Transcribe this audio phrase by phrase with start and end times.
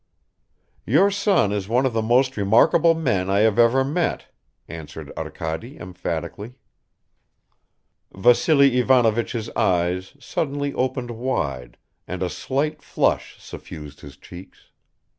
[0.83, 4.33] "Your son is one of the most remarkable men I have ever met,"
[4.67, 6.55] answered Arkady emphatically.
[8.11, 11.77] Vassily Ivanovich's eyes suddenly opened wide,
[12.07, 14.71] and a slight flush suffused his cheeks.